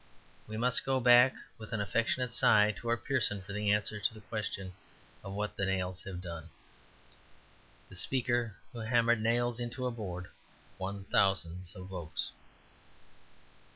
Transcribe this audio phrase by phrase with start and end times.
[0.47, 4.13] We must go back (with an affectionate sigh) to our Pearson for the answer to
[4.15, 4.73] the question
[5.23, 6.49] of what the nails have done:
[7.87, 10.31] "The speaker who hammered nails into a board
[10.79, 12.31] won thousands of votes."